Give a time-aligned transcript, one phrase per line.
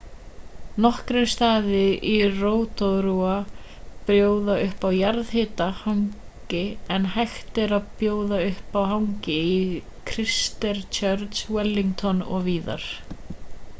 [0.83, 3.33] nokkrir staðir í rotorua
[4.07, 6.63] bjóða upp á jarðhita hangi
[6.95, 9.59] en hægt er að prófa annað hangi í
[10.13, 12.89] christchurch wellington og víðar